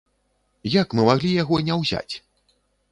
[0.81, 2.13] Як мы маглі яго не ўзяць?